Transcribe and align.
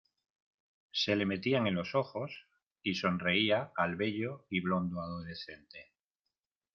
se 0.91 1.15
le 1.15 1.27
metían 1.27 1.67
en 1.67 1.75
los 1.75 1.93
ojos, 1.93 2.47
y 2.81 2.95
sonreía 2.95 3.71
al 3.75 3.97
bello 3.97 4.47
y 4.49 4.59
blondo 4.59 4.99
adolescente. 4.99 5.91